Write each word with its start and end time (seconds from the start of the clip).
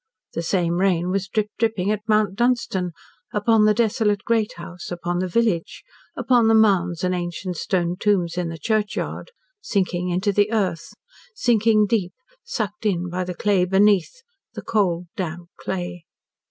The 0.33 0.41
same 0.41 0.79
rain 0.79 1.11
was 1.11 1.27
drip 1.27 1.49
dripping 1.59 1.91
at 1.91 2.01
Mount 2.07 2.33
Dunstan 2.33 2.89
upon 3.31 3.65
the 3.65 3.73
desolate 3.75 4.23
great 4.23 4.53
house 4.53 4.89
upon 4.89 5.19
the 5.19 5.27
village 5.27 5.83
upon 6.17 6.47
the 6.47 6.55
mounds 6.55 7.03
and 7.03 7.13
ancient 7.13 7.55
stone 7.55 7.97
tombs 7.99 8.35
in 8.35 8.49
the 8.49 8.57
churchyard, 8.57 9.29
sinking 9.61 10.09
into 10.09 10.31
the 10.33 10.51
earth 10.51 10.95
sinking 11.35 11.85
deep, 11.85 12.13
sucked 12.43 12.83
in 12.87 13.11
by 13.11 13.23
the 13.23 13.35
clay 13.35 13.63
beneath 13.63 14.23
the 14.55 14.63
cold 14.63 15.05
damp 15.15 15.49
clay. 15.59 16.05